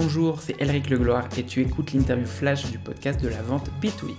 [0.00, 4.14] Bonjour, c'est Elric Legloire et tu écoutes l'interview flash du podcast de la vente B2B.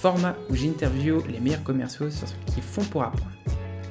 [0.00, 3.30] Format où j'interview les meilleurs commerciaux sur ce qu'ils font pour apprendre.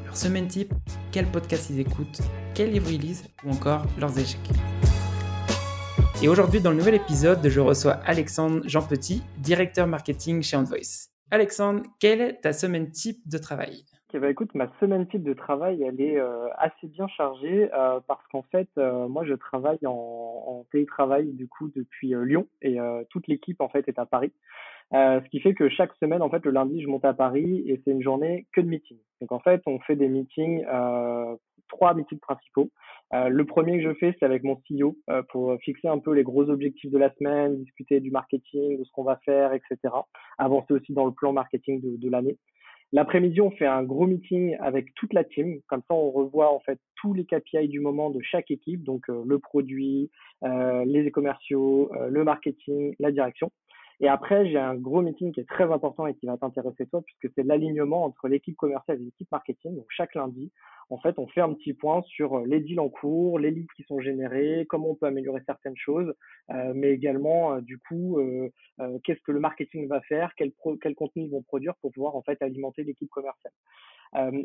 [0.04, 0.74] Leur semaine type,
[1.12, 2.22] quel podcast ils écoutent,
[2.56, 4.50] quel livre ils lisent ou encore leurs échecs.
[6.24, 11.10] Et aujourd'hui, dans le nouvel épisode, je reçois Alexandre Jean Petit, directeur marketing chez Envoice.
[11.30, 13.86] Alexandre, quelle est ta semaine type de travail?
[14.14, 18.00] Eh ben, écoute, ma semaine type de travail, elle est euh, assez bien chargée euh,
[18.08, 22.78] parce qu'en fait, euh, moi, je travaille en, en, télétravail du coup depuis Lyon et
[23.10, 24.32] toute l'équipe en fait est à Paris.
[24.94, 27.82] ce qui fait que chaque semaine, en fait, le lundi, je monte à Paris et
[27.84, 29.02] c'est une journée que de meetings.
[29.20, 30.64] Donc en fait, on fait des meetings,
[31.68, 32.70] trois meetings principaux.
[33.12, 34.98] le premier que je fais, c'est avec mon CEO
[35.30, 38.92] pour fixer un peu les gros objectifs de la semaine, discuter du marketing, de ce
[38.92, 39.78] qu'on va faire, etc.
[40.38, 42.38] Avancer aussi dans le plan marketing de, de l'année.
[42.92, 45.60] L'après-midi, on fait un gros meeting avec toute la team.
[45.68, 49.10] Comme ça, on revoit en fait tous les KPI du moment de chaque équipe, donc
[49.10, 50.10] euh, le produit,
[50.44, 53.52] euh, les commerciaux, euh, le marketing, la direction.
[54.02, 57.02] Et après, j'ai un gros meeting qui est très important et qui va t'intéresser toi,
[57.02, 59.76] puisque c'est l'alignement entre l'équipe commerciale et l'équipe marketing.
[59.76, 60.52] Donc chaque lundi,
[60.90, 63.74] en fait, on fait un petit point sur euh, les deals en cours, les leads
[63.76, 66.14] qui sont générés, comment on peut améliorer certaines choses,
[66.52, 68.20] euh, mais également, euh, du coup,
[69.04, 72.22] qu'est-ce que le marketing va faire, quel, quel contenu ils vont produire pour pouvoir en
[72.22, 73.54] fait alimenter l'équipe commerciale.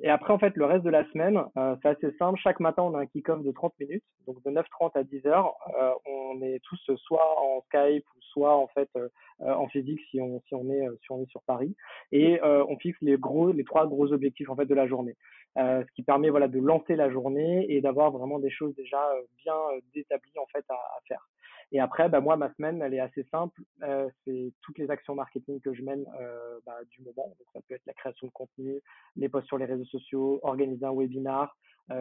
[0.03, 1.43] et après, en fait, le reste de la semaine,
[1.83, 2.39] c'est assez simple.
[2.43, 5.53] Chaque matin, on a un kick-off de 30 minutes, donc de 9h30 à 10h.
[6.07, 8.91] on est tous soit en Skype ou soit en fait
[9.41, 11.75] en physique si on si on est si on est sur Paris,
[12.13, 15.17] et on fixe les gros les trois gros objectifs en fait de la journée.
[15.59, 19.23] Euh, ce qui permet de lancer la journée et d'avoir vraiment des choses déjà euh,
[19.45, 21.29] bien euh, établies en fait à, faire.
[21.73, 25.15] Et après, bah, moi ma semaine elle est assez simple, euh, c'est toutes les actions
[25.15, 26.05] marketing que je mène
[26.67, 27.29] bah, du moment.
[27.39, 28.81] Donc ça peut être la création de contenu,
[29.17, 31.57] les posts sur les réseaux sociaux, organiser un webinar,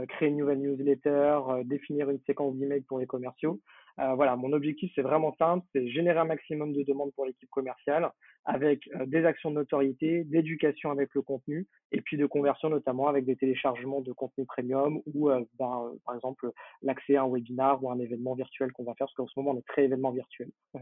[0.08, 3.60] créer une nouvelle newsletter, définir une séquence d'emails pour les commerciaux.
[4.00, 7.50] Euh, voilà, mon objectif, c'est vraiment simple, c'est générer un maximum de demandes pour l'équipe
[7.50, 8.10] commerciale
[8.46, 13.26] avec des actions de notoriété, d'éducation avec le contenu et puis de conversion notamment avec
[13.26, 16.50] des téléchargements de contenu premium ou ben, par exemple
[16.82, 19.52] l'accès à un webinar ou un événement virtuel qu'on va faire parce qu'en ce moment
[19.52, 20.50] on est très événement virtuel.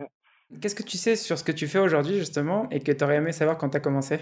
[0.61, 3.17] Qu'est-ce que tu sais sur ce que tu fais aujourd'hui justement et que tu aurais
[3.17, 4.19] aimé savoir quand tu as commencé?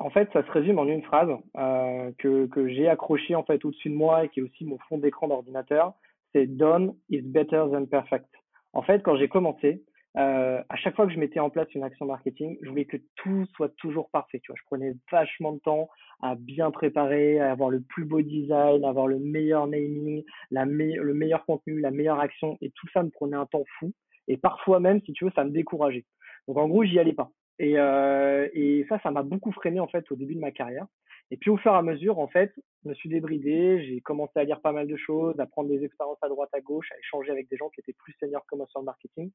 [0.00, 3.64] En fait, ça se résume en une phrase euh, que, que j'ai accrochée en fait
[3.64, 5.92] au-dessus de moi et qui est aussi mon fond d'écran d'ordinateur.
[6.32, 8.28] C'est done is better than perfect.
[8.72, 9.82] En fait, quand j'ai commencé,
[10.16, 12.96] euh, à chaque fois que je mettais en place une action marketing, je voulais que
[13.16, 14.40] tout soit toujours parfait.
[14.40, 15.88] Tu vois, je prenais vachement de temps
[16.20, 21.14] à bien préparer, à avoir le plus beau design, à avoir le meilleur naming, le
[21.14, 23.92] meilleur contenu, la meilleure action, et tout ça me prenait un temps fou.
[24.28, 26.04] Et parfois même, si tu veux, ça me décourageait.
[26.48, 27.30] Donc en gros, j'y allais pas.
[27.60, 30.86] Et, euh, et ça, ça m'a beaucoup freiné en fait au début de ma carrière.
[31.30, 34.32] Et puis au fur et à mesure, en fait, je me suis débridé, j'ai commencé
[34.36, 36.98] à lire pas mal de choses, à prendre des expériences à droite, à gauche, à
[36.98, 39.30] échanger avec des gens qui étaient plus seniors que moi sur le marketing.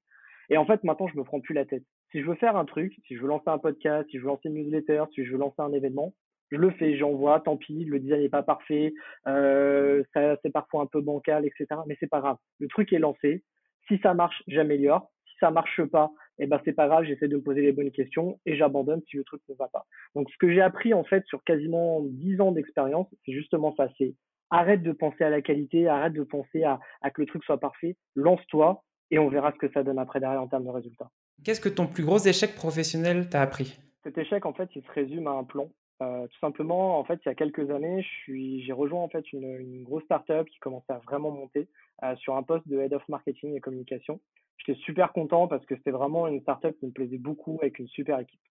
[0.50, 1.84] Et en fait, maintenant, je me prends plus la tête.
[2.12, 4.28] Si je veux faire un truc, si je veux lancer un podcast, si je veux
[4.28, 6.14] lancer une newsletter, si je veux lancer un événement,
[6.50, 8.94] je le fais, j'envoie, tant pis, le design n'est pas parfait,
[9.28, 11.68] euh, ça c'est parfois un peu bancal, etc.
[11.86, 12.38] Mais c'est pas grave.
[12.60, 13.44] Le truc est lancé.
[13.88, 15.12] Si ça marche, j'améliore.
[15.28, 17.92] Si ça marche pas, eh ben c'est pas grave, j'essaie de me poser les bonnes
[17.92, 19.86] questions et j'abandonne si le truc ne va pas.
[20.16, 23.90] Donc ce que j'ai appris en fait sur quasiment 10 ans d'expérience, c'est justement ça,
[23.98, 24.16] c'est
[24.50, 27.60] arrête de penser à la qualité, arrête de penser à, à que le truc soit
[27.60, 31.10] parfait, lance-toi et on verra ce que ça donne après derrière en termes de résultats.
[31.44, 33.78] Qu'est-ce que ton plus gros échec professionnel t'a appris?
[34.04, 35.70] Cet échec en fait, il se résume à un plan.
[36.02, 39.84] Euh, tout simplement, en fait, il y a quelques années, j'ai rejoint en fait une,
[39.84, 41.70] grosse startup qui commençait à vraiment monter
[42.04, 44.20] euh, sur un poste de head of marketing et communication.
[44.58, 47.88] J'étais super content parce que c'était vraiment une startup qui me plaisait beaucoup avec une
[47.88, 48.42] super équipe.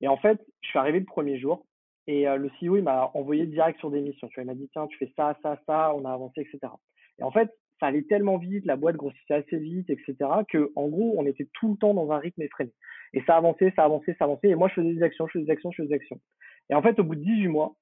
[0.00, 1.64] Et en fait, je suis arrivé le premier jour
[2.06, 4.28] et euh, le CEO il m'a envoyé direct sur des missions.
[4.28, 6.72] Tu vois, il m'a dit tiens, tu fais ça, ça, ça, on a avancé, etc.
[7.18, 10.14] Et en fait, ça allait tellement vite, la boîte grossissait assez vite, etc.
[10.48, 12.72] Que en gros, on était tout le temps dans un rythme effréné.
[13.12, 14.48] Et ça avançait, ça avançait, ça avançait.
[14.48, 16.20] Et moi, je faisais des actions, je faisais des actions, je faisais des actions.
[16.70, 17.74] Et en fait, au bout de 18 mois,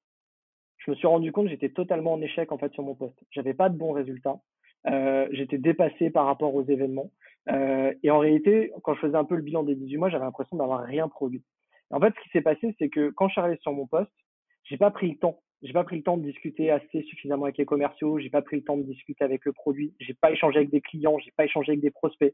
[0.77, 3.19] je me suis rendu compte que j'étais totalement en échec en fait sur mon poste.
[3.31, 4.39] J'avais pas de bons résultats.
[4.87, 7.11] Euh, j'étais dépassé par rapport aux événements.
[7.49, 10.25] Euh, et en réalité, quand je faisais un peu le bilan des 18 mois, j'avais
[10.25, 11.43] l'impression d'avoir rien produit.
[11.91, 13.87] Et en fait, ce qui s'est passé, c'est que quand je suis arrivé sur mon
[13.87, 14.11] poste,
[14.63, 15.41] j'ai pas pris le temps.
[15.61, 18.17] J'ai pas pris le temps de discuter assez suffisamment avec les commerciaux.
[18.17, 19.93] J'ai pas pris le temps de discuter avec le produit.
[19.99, 21.19] J'ai pas échangé avec des clients.
[21.19, 22.33] J'ai pas échangé avec des prospects.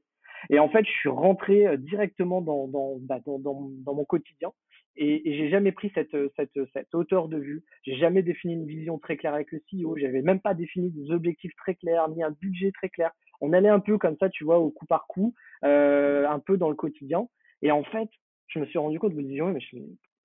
[0.52, 4.52] Et en fait, je suis rentré euh, directement bah, dans mon quotidien
[4.98, 7.64] et, et j'ai jamais pris cette, cette, cette hauteur de vue.
[7.84, 9.98] J'ai jamais défini une vision très claire avec le CEO.
[9.98, 13.12] J'avais même pas défini des objectifs très clairs, ni un budget très clair.
[13.42, 15.34] On allait un peu comme ça, tu vois, au coup par coup,
[15.64, 17.28] euh, un peu dans le quotidien.
[17.62, 18.10] Et en fait,
[18.48, 19.78] je me suis rendu compte, de me disant, mais je,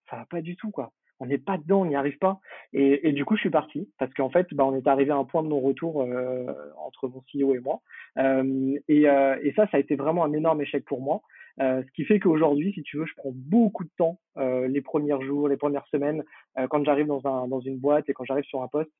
[0.09, 0.93] ça va pas du tout, quoi.
[1.21, 2.41] On n'est pas dedans, on n'y arrive pas.
[2.73, 5.25] Et, du coup, je suis parti parce qu'en fait, bah, on est arrivé à un
[5.25, 6.47] point de non-retour euh,
[6.79, 7.81] entre mon CEO et moi.
[8.19, 11.21] Euh, et, euh, et, ça, ça a été vraiment un énorme échec pour moi.
[11.61, 14.81] Euh, ce qui fait qu'aujourd'hui, si tu veux, je prends beaucoup de temps euh, les
[14.81, 16.25] premiers jours, les premières semaines,
[16.71, 18.91] quand j'arrive dans, un, dans une boîte et quand j'arrive sur un poste,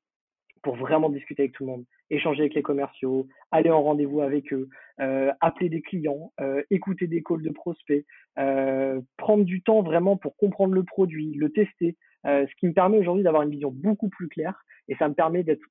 [0.61, 4.53] pour vraiment discuter avec tout le monde, échanger avec les commerciaux, aller en rendez-vous avec
[4.53, 4.69] eux,
[4.99, 8.05] euh, appeler des clients, euh, écouter des calls de prospects,
[8.37, 12.73] euh, prendre du temps vraiment pour comprendre le produit, le tester, euh, ce qui me
[12.73, 15.61] permet aujourd'hui d'avoir une vision beaucoup plus claire et ça me permet d'être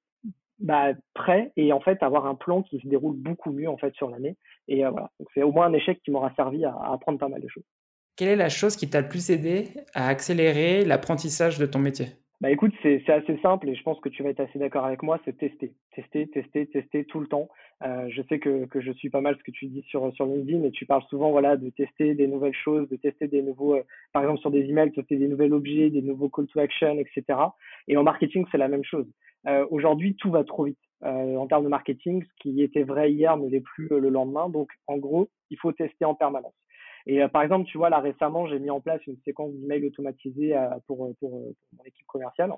[0.58, 3.94] bah, prêt et en fait avoir un plan qui se déroule beaucoup mieux en fait
[3.94, 4.36] sur l'année.
[4.68, 7.28] Et euh, voilà, c'est au moins un échec qui m'aura servi à, à apprendre pas
[7.28, 7.64] mal de choses.
[8.16, 12.19] Quelle est la chose qui t'a le plus aidé à accélérer l'apprentissage de ton métier?
[12.40, 15.02] Bah écoute, c'est assez simple et je pense que tu vas être assez d'accord avec
[15.02, 17.50] moi, c'est tester, tester, tester, tester tout le temps.
[17.82, 20.24] Euh, je sais que, que je suis pas mal ce que tu dis sur, sur
[20.24, 23.74] LinkedIn et tu parles souvent voilà, de tester des nouvelles choses, de tester des nouveaux,
[23.74, 23.82] euh,
[24.14, 27.38] par exemple sur des emails, tester des nouveaux objets, des nouveaux call to action, etc.
[27.88, 29.06] Et en marketing, c'est la même chose.
[29.46, 30.78] Euh, Aujourd'hui, tout va trop vite.
[31.02, 34.50] En termes de marketing, ce qui était vrai hier ne l'est plus le lendemain.
[34.50, 36.52] Donc, en gros, il faut tester en permanence.
[37.06, 39.86] Et euh, par exemple, tu vois, là récemment, j'ai mis en place une séquence d'emails
[39.86, 42.52] automatisée euh, pour, euh, pour, mon équipe commerciale.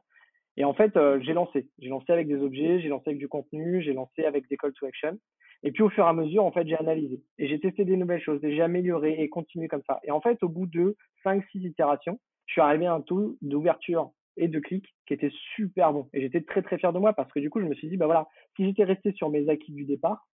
[0.56, 0.92] Et en fait,
[1.22, 1.68] j'ai lancé.
[1.78, 4.72] J'ai lancé avec des objets, j'ai lancé avec du contenu, j'ai lancé avec des call
[4.74, 5.18] to action.
[5.62, 7.96] Et puis au fur et à mesure, en fait, j'ai analysé et j'ai testé des
[7.96, 10.00] nouvelles choses, et j'ai amélioré et continué comme ça.
[10.04, 14.10] Et en fait, au bout de 5-6 itérations, je suis arrivé à un taux d'ouverture
[14.36, 16.08] et de clics qui était super bon.
[16.12, 17.96] Et j'étais très très fier de moi parce que du coup, je me suis dit,
[17.96, 20.26] bah voilà, si j'étais resté sur mes acquis du départ,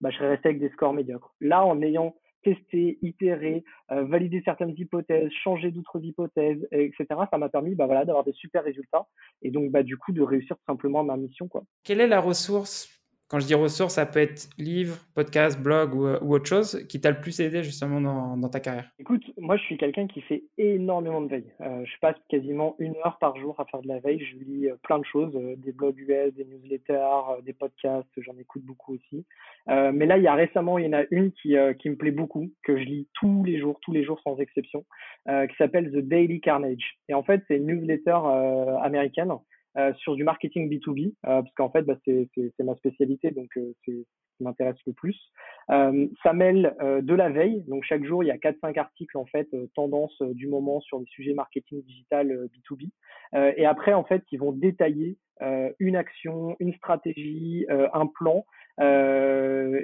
[0.00, 1.34] bah, je serais resté avec des scores médiocres.
[1.40, 7.06] Là, en ayant tester, itérer, euh, valider certaines hypothèses, changer d'autres hypothèses, etc.
[7.30, 9.06] Ça m'a permis bah, voilà, d'avoir des super résultats
[9.42, 11.48] et donc bah, du coup de réussir simplement ma mission.
[11.48, 11.64] Quoi.
[11.82, 12.93] Quelle est la ressource
[13.34, 17.00] quand je dis ressources, ça peut être livre, podcast, blog ou, ou autre chose qui
[17.00, 20.44] t'a le plus aidé justement dans, ta carrière Écoute, moi je suis quelqu'un qui fait
[20.56, 21.52] énormément de veille.
[21.60, 24.24] Euh, je passe quasiment une heure par jour à faire de la veille.
[24.24, 28.06] Je lis euh, plein de choses, euh, des blogs US, des newsletters, euh, des podcasts,
[28.18, 29.26] j'en écoute beaucoup aussi.
[29.68, 32.12] Euh, mais là, il y a récemment, il y en a une qui, me plaît
[32.12, 34.84] beaucoup, que je lis tous les jours, tous les jours sans exception,
[35.26, 36.98] qui s'appelle The Daily Carnage.
[37.08, 38.20] Et en fait, c'est une newsletter
[38.80, 39.36] américaine euh,
[39.96, 42.28] sur du marketing B2B, euh, parce qu'en fait, bah, c'est
[42.60, 45.16] ma spécialité, donc euh, c'est ce qui m'intéresse le plus.
[45.68, 49.48] ça mêle de la veille, donc chaque jour, il y a 4-5 articles, en fait,
[49.74, 52.90] tendance du moment sur les sujets marketing digital B2B.
[53.56, 55.18] et après, en fait, ils vont détailler
[55.78, 58.44] une action, une stratégie, un plan
[58.80, 59.23] euh,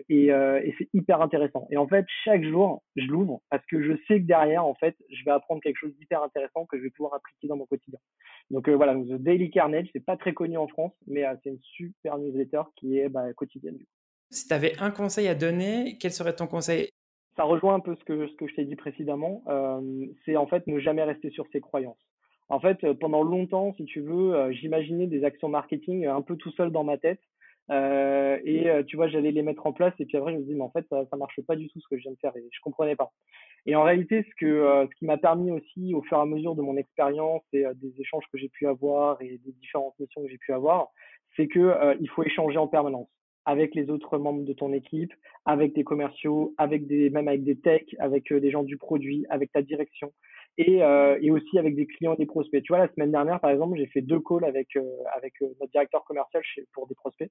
[0.08, 1.66] et, euh, et c'est hyper intéressant.
[1.70, 4.96] Et en fait, chaque jour, je l'ouvre parce que je sais que derrière, en fait,
[5.10, 7.98] je vais apprendre quelque chose d'hyper intéressant que je vais pouvoir appliquer dans mon quotidien.
[8.50, 11.34] Donc euh, voilà, donc The Daily Carnage, c'est pas très connu en France, mais euh,
[11.42, 13.78] c'est une super newsletter qui est bah, quotidienne.
[14.30, 16.90] Si tu avais un conseil à donner, quel serait ton conseil?
[17.36, 19.42] Ça rejoint un peu ce que, ce que je t'ai dit précédemment.
[19.48, 21.98] Euh, c'est en fait ne jamais rester sur ses croyances.
[22.48, 26.72] En fait, pendant longtemps, si tu veux, j'imaginais des actions marketing un peu tout seul
[26.72, 27.20] dans ma tête.
[27.70, 30.42] Euh, et euh, tu vois, j'allais les mettre en place et puis après je me
[30.42, 32.18] dis mais en fait ça, ça marche pas du tout ce que je viens de
[32.18, 33.12] faire et je comprenais pas.
[33.66, 36.26] Et en réalité, ce que euh, ce qui m'a permis aussi au fur et à
[36.26, 40.22] mesure de mon expérience et des échanges que j'ai pu avoir et des différentes missions
[40.22, 40.88] que j'ai pu avoir,
[41.36, 43.08] c'est que il faut échanger en permanence
[43.46, 45.12] avec les autres membres de ton équipe,
[45.44, 49.52] avec des commerciaux, avec des même avec des techs, avec des gens du produit, avec
[49.52, 50.12] ta direction
[50.58, 52.62] et, euh, et aussi avec des clients et des prospects.
[52.62, 54.82] Tu vois, la semaine dernière, par exemple, j'ai fait deux calls avec euh,
[55.16, 57.30] avec euh, notre directeur commercial chez, pour des prospects.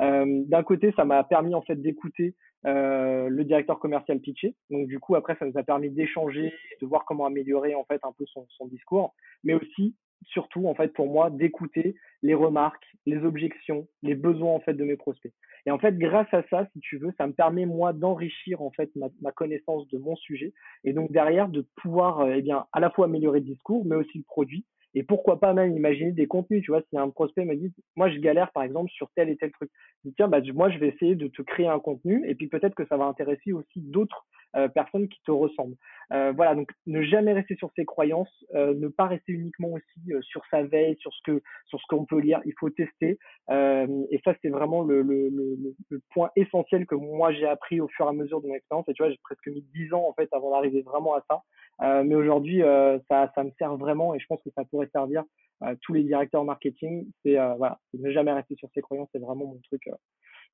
[0.00, 2.34] Euh, D'un côté, ça m'a permis en fait d'écouter
[2.66, 4.54] euh, le directeur commercial pitcher.
[4.70, 8.00] Donc du coup, après, ça nous a permis d'échanger, de voir comment améliorer en fait
[8.02, 9.94] un peu son, son discours, mais aussi
[10.26, 14.84] surtout en fait pour moi d'écouter les remarques, les objections, les besoins en fait de
[14.84, 15.32] mes prospects.
[15.66, 18.70] Et en fait, grâce à ça, si tu veux, ça me permet moi d'enrichir en
[18.70, 20.52] fait ma, ma, connaissance de mon sujet
[20.84, 23.96] et donc derrière de pouvoir euh, eh bien à la fois améliorer le discours, mais
[23.96, 24.64] aussi le produit.
[24.94, 28.10] Et pourquoi pas même imaginer des contenus, tu vois, si un prospect me dit, moi
[28.10, 29.70] je galère par exemple sur tel et tel truc,
[30.04, 32.74] je tiens, bah, moi je vais essayer de te créer un contenu et puis peut-être
[32.74, 35.76] que ça va intéresser aussi d'autres euh, personnes qui te ressemblent.
[36.12, 40.12] Euh, voilà, donc ne jamais rester sur ses croyances, euh, ne pas rester uniquement aussi
[40.12, 42.40] euh, sur sa veille, sur ce que sur ce qu'on peut lire.
[42.44, 43.18] Il faut tester.
[43.50, 45.56] Euh, et ça, c'est vraiment le, le, le,
[45.88, 48.88] le, point essentiel que moi j'ai appris au fur et à mesure de mon expérience.
[48.88, 51.42] Et tu vois, j'ai presque mis dix ans en fait avant d'arriver vraiment à ça.
[51.80, 52.62] Mais aujourd'hui,
[53.08, 55.24] ça, ça me sert vraiment et je pense que ça pourrait servir
[55.60, 57.06] à tous les directeurs marketing.
[57.24, 59.08] C'est ne jamais rester sur ses croyances.
[59.12, 59.88] C'est vraiment mon truc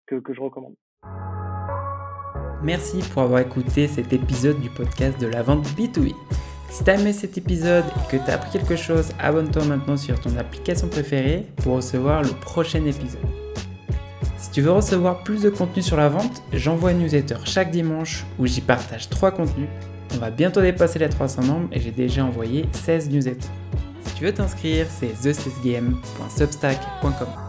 [0.06, 0.74] que, je recommande.
[2.62, 6.14] Merci pour avoir écouté cet épisode du podcast de la vente B2B.
[6.70, 10.36] Si t'as aimé cet épisode et que t'as appris quelque chose, abonne-toi maintenant sur ton
[10.36, 13.20] application préférée pour recevoir le prochain épisode.
[14.36, 18.24] Si tu veux recevoir plus de contenu sur la vente, j'envoie une newsletter chaque dimanche
[18.38, 19.68] où j'y partage 3 contenus.
[20.16, 23.48] On va bientôt dépasser les 300 membres et j'ai déjà envoyé 16 newsletters.
[24.06, 27.45] Si tu veux t'inscrire, c'est thecsgame.substack.com.